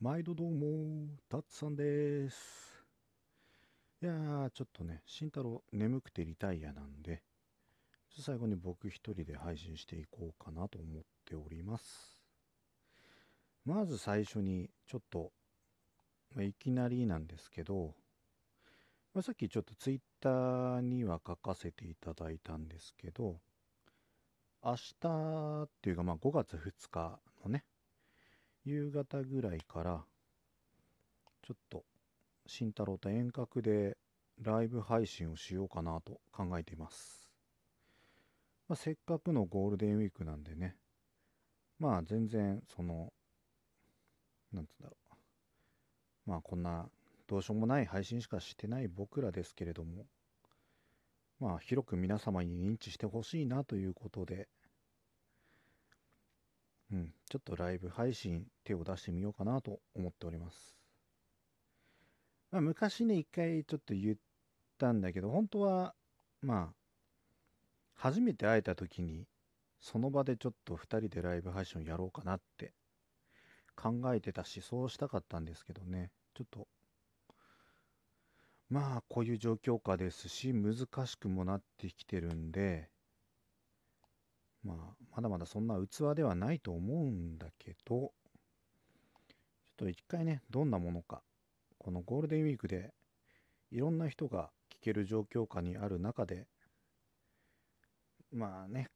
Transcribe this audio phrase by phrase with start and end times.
[0.00, 2.84] 毎度どうも、たつさんです。
[4.00, 7.24] いやー、ちょっとね、慎太郎眠くてリタイアなんで、
[8.16, 12.22] 最後に僕一人で配信していこうかなと思っております。
[13.64, 15.32] まず最初に、ちょっと、
[16.32, 17.92] まあいきなりなんですけど、
[19.14, 23.40] まあさっきちょっとツイッターには書かせていただいたんですけど、
[24.64, 27.64] 明日っていうか、まあ5月2日のね、
[28.68, 30.04] 夕方ぐらいから、
[31.42, 31.84] ちょっと、
[32.46, 33.96] 慎太郎と遠隔で
[34.42, 37.30] ライブ配信をしようかなと考えています。
[38.68, 40.76] まあ、せっかくのゴールデンウィークなんでね、
[41.78, 43.10] まあ全然、その、
[44.52, 45.14] なんつうんだろう。
[46.26, 46.90] まあこんな、
[47.26, 50.04] どうしようもない配信しかしてない僕らですけれども、
[51.40, 54.46] まあ広く皆様に認知してほしいなということで、
[56.92, 60.74] うん、ちょっとライブ配信手を出してみようかなと思っております。
[62.50, 64.16] まあ、昔ね、一回ちょっと言っ
[64.78, 65.94] たんだけど、本当は、
[66.40, 66.74] まあ、
[67.94, 69.26] 初めて会えた時に、
[69.80, 72.72] その場でちょっと二人でライブ配信をやろうかなって
[73.76, 76.66] 考えてたし、そうしたかったんですけどね、ちょっと、
[78.70, 82.88] まあ、こういう状況下ですし、難しくもなってきてるんで、
[84.64, 84.76] まあ、
[85.14, 88.12] まだまだそんな器ではないと思うんだけど、ちょっ
[89.76, 91.22] と一回ね、どんなものか、
[91.78, 92.92] このゴールデンウィークで
[93.70, 96.46] いろんな人が聞ける状況下にある中で、
[98.32, 98.90] まあね、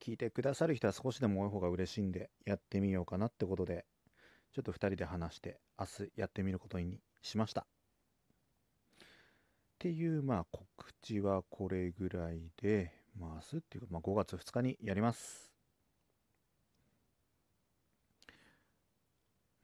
[0.00, 3.84] 聞いてくださる人は少しでも多い方が嬉しいんで、やってみようかなってことで、
[4.52, 7.62] ちょっと二人で話して、明日やってみることにしました。
[7.62, 7.64] っ
[9.78, 10.66] ていう、まあ告
[11.02, 15.52] 知はこれぐらいで、まあ明日っていうか、まあ5月2日にやります。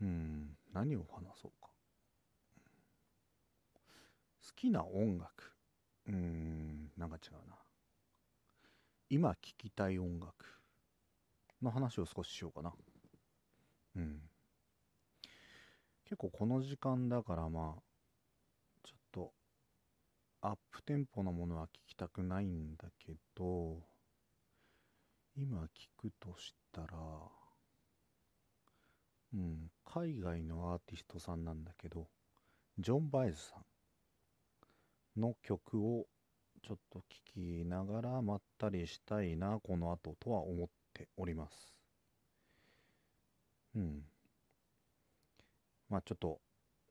[0.01, 1.71] うん、何を話そうか。
[4.47, 5.53] 好きな音楽。
[6.07, 7.57] うん、なんか違うな。
[9.11, 10.33] 今聴きたい音楽
[11.63, 12.73] の話を少ししようかな。
[13.97, 14.21] うん。
[16.05, 17.83] 結構この時間だからまあ、
[20.41, 23.77] アップテンポなものは聞きたくないんだけど、
[25.37, 26.97] 今聞くとしたら、
[29.35, 32.07] うん、海外のアーティストさんなんだけど、
[32.79, 33.57] ジョン・バイズさ
[35.17, 36.07] んの曲を
[36.63, 37.01] ちょっと
[37.35, 41.75] 聞きながらまったりしたいな、この後とは思っております。
[43.75, 44.03] うん。
[45.89, 46.41] まあちょっと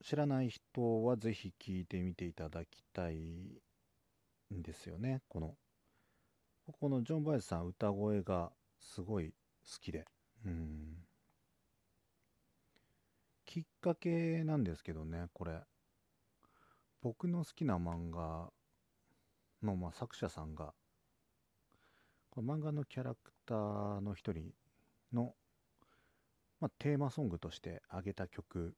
[0.04, 3.16] 知らない人はぜひ聞いてみていただきたい
[4.54, 5.22] んですよね。
[5.28, 5.56] この、
[6.66, 10.06] ここのジョン・バイズさん歌声がすごい好きで。
[10.46, 10.98] うん。
[13.46, 15.62] きっかけなんですけどね、これ。
[17.02, 18.52] 僕の好きな漫画
[19.64, 20.74] の、まあ、作者さんが、
[22.30, 24.52] この漫画のキャラクターの一人
[25.14, 25.34] の、
[26.60, 28.76] まあ、テーマソングとして挙げた曲、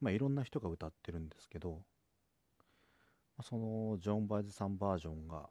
[0.00, 1.78] まあ、いろんな人が歌ってるんですけど、ま
[3.38, 5.48] あそのジョン・バイズさんバージョンが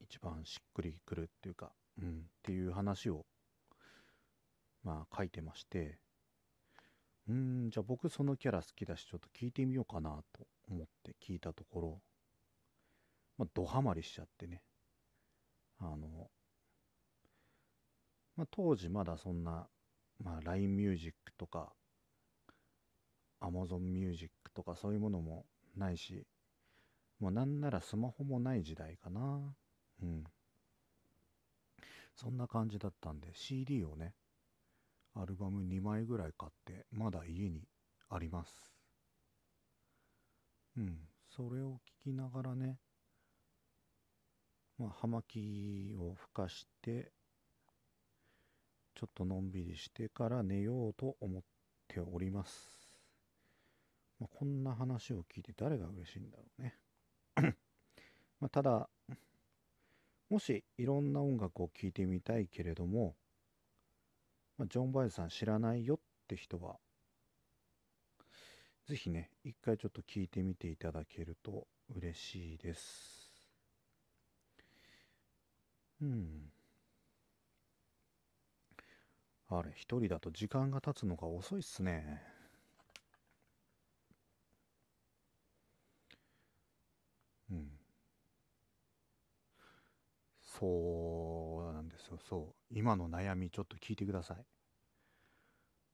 [0.00, 2.12] 一番しっくりくるっていうか、うん、っ
[2.42, 3.24] ていう話を、
[4.82, 5.98] まあ、書いてまして、
[7.28, 12.00] うん、じゃあ僕そのキャラ好きだし、ちょっと聞いてみようかなと思って聞いたところ、
[13.38, 14.62] まあ、ドハマりしちゃってね。
[15.80, 16.30] あの、
[18.36, 19.66] まあ、当時まだそんな、
[20.22, 21.72] まあ、LINE ミュージックとか、
[23.40, 25.46] Amazon ミュージックとかそういうものも
[25.76, 26.26] ないし、
[27.20, 29.54] もうなんならスマホもない時代かな。
[30.02, 30.24] うん。
[32.14, 34.14] そんな感じだったんで CD をね、
[35.14, 37.62] アルバム2枚ぐらい買って、まだ家に
[38.08, 38.72] あります。
[40.76, 40.98] うん。
[41.28, 42.78] それを聞きながらね、
[44.78, 47.12] まあ、葉巻をふかして、
[48.94, 51.42] ちょっとのんびりしてから寝ようと思っ
[51.88, 52.83] ております。
[54.24, 56.74] まあ、こんな話を聞いて誰が嬉しいんだろうね。
[58.40, 58.88] まあ、ただ、
[60.30, 63.16] もしいろんな音楽を聴いてみたいけれども、
[64.56, 66.76] まあ、ジョン・バイズさん知らないよって人は、
[68.86, 73.30] ぜひね、一回ちょっと聞いてみていただけると嬉しいです。
[76.00, 76.50] うん。
[79.48, 82.33] あれ、一人だと時間が経つのが遅いっすね。
[90.58, 92.18] そうなんですよ。
[92.18, 92.74] そう。
[92.74, 94.46] 今の悩みちょっと聞いてください。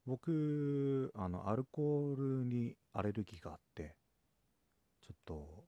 [0.04, 3.96] 僕、あの、アルコールにアレルギーがあって、
[5.02, 5.66] ちょっと、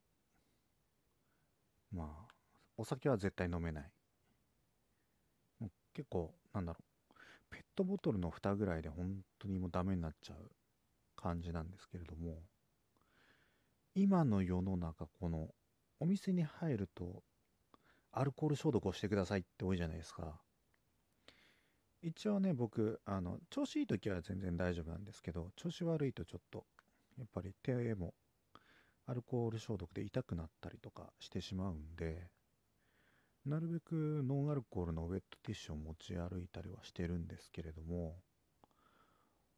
[1.93, 2.35] まあ、
[2.77, 3.93] お酒は絶対飲めない。
[5.61, 6.85] もう結構、なんだろう、
[7.51, 10.51] ペットボトルの蓋ぐらいで本当にもうダメになっちゃう
[11.17, 12.43] 感じなんですけれども、
[13.95, 15.55] 今の世の中、この、
[15.99, 17.25] お店に入ると、
[18.13, 20.41] アルコール消毒をしてくださいって多いじゃないですか。
[22.03, 26.67] 一応ね、僕、あの、調子いい時は全然大丈夫なんですけど、調子悪いとちょっと、
[27.17, 28.15] やっぱり手も
[29.07, 32.29] アルコール消毒で痛くなったりとかしてしまうんで、
[33.45, 38.17] なるべくノンアルコールのウェットティッシュを持ち歩いたりはしてるんですけれども、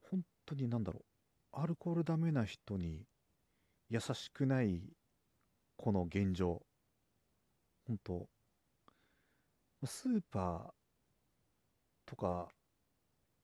[0.00, 1.04] 本当になんだろ
[1.52, 3.06] う、アルコールダメな人に
[3.88, 4.82] 優しくない
[5.76, 6.62] この現状、
[7.86, 8.28] 本当
[9.86, 10.74] スーパー
[12.06, 12.48] とか、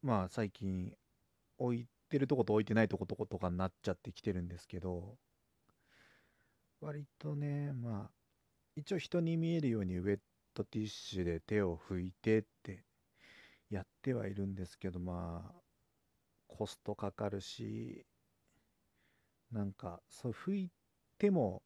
[0.03, 0.97] まあ最近
[1.59, 5.19] 置いてるとこと置いてないとことことかになっちゃってきてるんですけど、
[6.81, 8.11] 割とね、まあ、
[8.77, 10.21] 一応人に見えるようにウェッ
[10.55, 12.85] トティッシュで手を拭いてって
[13.71, 15.63] やってはいるんですけど、まあ、
[16.49, 18.07] コストかかるし、
[19.53, 20.73] なんか、そう拭い
[21.19, 21.63] ても、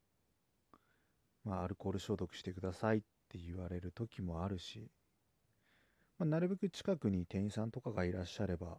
[1.45, 3.01] まあ、アルコール消毒してくださいっ
[3.35, 4.89] って言われる時もあるし、
[6.17, 8.77] まあ、なるべく近くに店員さんとかがいらっしゃれば、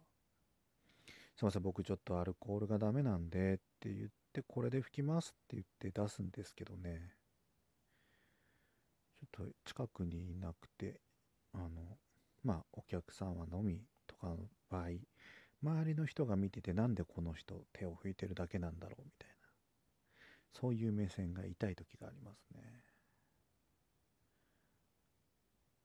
[1.35, 7.13] すいません、僕ちょっとアルコールがダメなんでって言って、これで拭きますって言って出すんですけどね、
[9.35, 10.99] ちょっと近くにいなくて、
[11.53, 11.67] あの、
[12.43, 14.37] まあ、お客さんは飲みとかの
[14.71, 14.87] 場合、
[15.61, 19.35] 周りの人が見ててなんでこの人手を拭いてるだけなんだろうみたいな、
[20.59, 22.86] そういう目線が痛い時がありますね。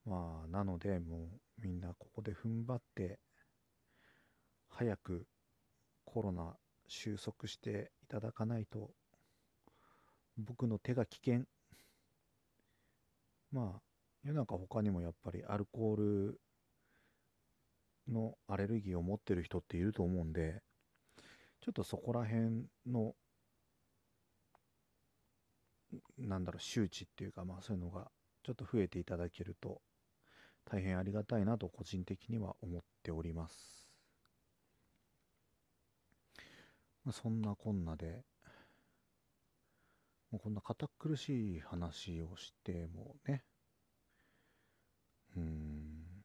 [0.04, 3.20] まあ、なので、もうみんなここで踏ん張って、
[4.68, 5.26] 早く
[6.04, 6.56] コロナ
[6.88, 8.90] 収束していただかないと、
[10.36, 11.44] 僕の手が危険。
[13.50, 13.82] まあ、
[14.24, 16.40] 世の中他にもやっぱりアルコール
[18.08, 20.62] のアレルギーを持ってる人っていると思うんで、
[21.60, 23.14] ちょっとそこら辺の、
[26.18, 28.10] なんだろう、周知っていうか、まあそういうのが
[28.42, 29.80] ちょっと増えていただけると、
[30.64, 33.88] 大変ありがたいなと個人的には思っております。
[37.04, 38.24] まあ、そんなこんなで、
[40.32, 43.44] もうこんな堅苦しい話をしてもね、
[45.36, 46.24] うーん、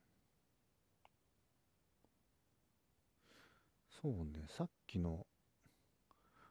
[3.89, 5.27] そうね、さっきの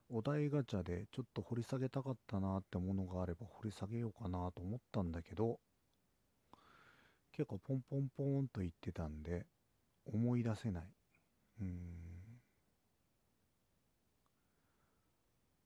[0.08, 5.60] お題ガチャでちょっと掘り下げたかったなってものがあれば掘り下げようかなと思ったんだけど、
[7.36, 9.46] 結構ポンポンポーンと言ってたんで、
[10.06, 10.84] 思い出せない。
[11.60, 12.40] うん。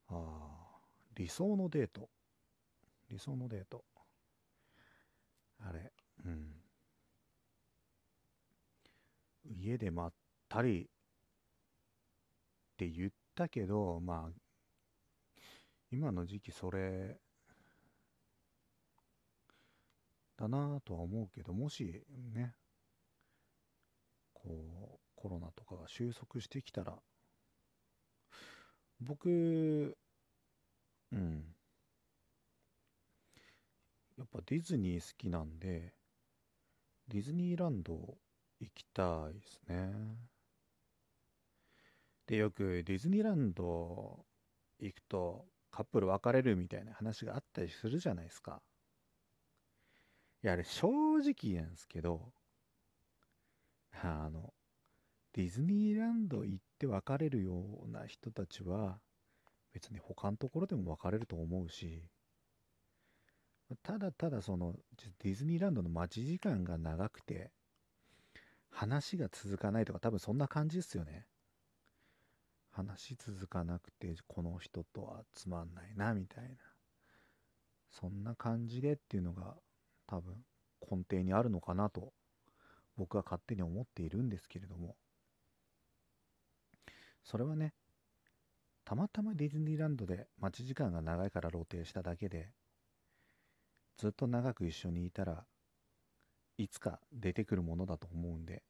[0.08, 0.80] ああ、
[1.14, 2.10] 理想のデート。
[3.08, 3.84] 理想のデート。
[5.60, 5.92] あれ、
[6.24, 6.60] うん。
[9.44, 10.12] 家でまっ
[10.48, 10.86] たりっ
[12.76, 14.40] て言ったけど、まあ、
[15.92, 17.20] 今の時期それ、
[20.40, 22.02] だなぁとは思うけど、もし
[22.34, 22.54] ね、
[24.32, 27.00] こう、コロナとかが収束してきたら、
[29.00, 29.96] 僕、
[31.12, 31.54] うん。
[34.16, 35.94] やっぱディズニー好きなんで、
[37.08, 37.92] ディズニーランド
[38.60, 39.92] 行きたいですね。
[42.26, 44.24] で、よくディズニーランド
[44.78, 48.62] 行くとカップル別れるみたいな話があったりするじゃないですか。
[50.42, 52.32] いや、あれ正直なんですけど、
[53.92, 54.54] あの、
[55.32, 59.00] ディズニーランド行って別れるような人たちは、
[59.72, 62.04] 別に他のところでも別れると思うし、
[63.82, 64.74] ただただその
[65.22, 67.52] ディズニーランドの待ち時間が長くて、
[68.70, 71.26] 話が続かないとか多分そんな感じですよね。
[72.70, 76.56] 話続かなくて、この人とはつまんないな、みたいな。
[77.90, 79.56] そんな感じでっていうのが
[80.10, 80.34] 多分
[80.90, 82.12] 根底にあるのかなと
[82.96, 84.96] 僕は勝手に思っているんですけれども。
[87.22, 87.74] それはね、
[88.84, 92.48] たまたまディズニーランドで待ち時間が長いから露呈しただけで、
[93.98, 95.44] ずっと長く一緒にいたら
[96.58, 98.64] いつか出てくるものだと思うんで、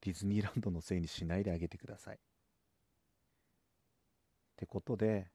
[0.00, 2.16] ディズニーランドのせいにしないであげてください。
[2.16, 2.18] っ
[4.56, 5.30] てことで、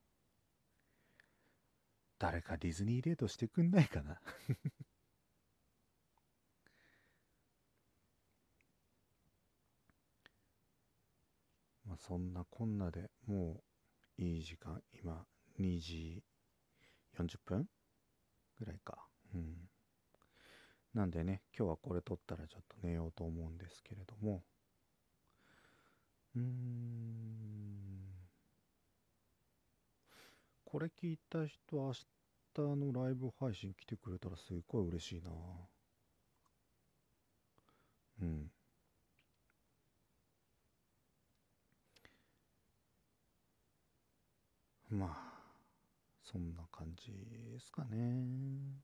[2.19, 4.19] 誰かディズニーデートしてくんないかな？
[11.97, 13.63] そんなこんなでも
[14.17, 15.25] ういい時間今
[15.59, 16.23] 2時
[17.19, 17.65] 40分
[18.59, 19.07] ぐらいか。
[19.33, 19.69] うん。
[20.93, 24.43] なんでね今日はこれ撮ったらちょっと寝ようと思うんですけれども。
[26.35, 27.17] うーん。
[30.65, 32.05] これ聞いた人明日
[32.57, 35.31] のライブ配信来てくれたらすっごい嬉しいな。
[38.21, 38.51] うん。
[44.89, 45.37] まあ
[46.23, 47.11] そんな感じ
[47.51, 48.81] ですかね。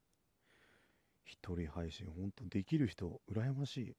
[1.26, 3.96] 一人配信ほんとできる人羨ましい。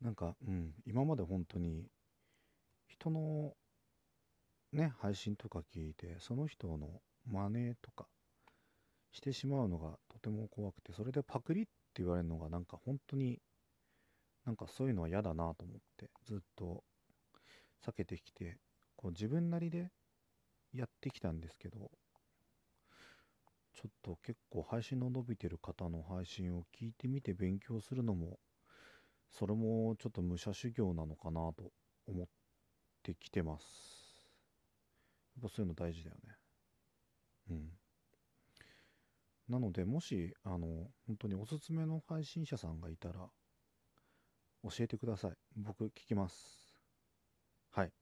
[0.00, 1.86] なんかうん今まで本当に
[2.88, 3.54] 人の
[4.72, 8.06] ね配信とか聞いてその人の真似とか
[9.12, 11.70] してしまうのがとても怖くてそれでパクリって
[12.02, 13.40] 言われるのがなんか本当に
[14.44, 16.82] なんかそういうのは嫌だなと思ってずっと
[17.86, 18.58] 避けてきて
[18.96, 19.90] こう自分なりで
[20.72, 21.90] やってきたんですけど
[23.74, 28.38] ちょっと結構配信の伸びてる方の配信を聞いてみて勉強するのも
[29.30, 31.72] それもちょっと武者修行なのかなと
[32.06, 32.26] 思っ
[33.02, 33.64] てきてます。
[35.34, 36.34] やっぱそういうの大事だよね。
[37.50, 37.70] うん。
[39.48, 43.30] なのでもしあの本当におすすめの配信者さんがいたら
[44.64, 45.32] 教えてください。
[45.56, 46.82] 僕聞きます
[47.70, 47.92] はい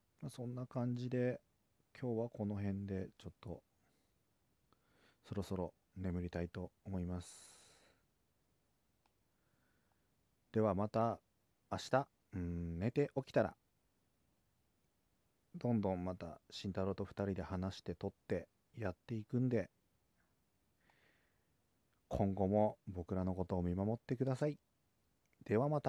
[0.00, 1.40] まあそんな感じで
[2.00, 3.62] 今日はこの辺でちょっと
[5.24, 7.56] そろそろ眠りたいと思います。
[10.52, 11.20] ではまた
[11.70, 13.54] 明日うん寝て起きたら
[15.54, 19.70] どんどんまた慎太郎と2人で話して撮ってやっていくんで
[22.08, 24.58] 今後も僕らのことを見守ってください。
[25.44, 25.86] ではまた。